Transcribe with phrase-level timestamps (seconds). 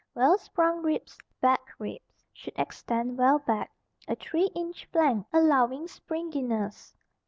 [0.15, 3.71] Well sprung ribs, back ribs should extend well back,
[4.07, 6.95] a three inch flank allowing springiness.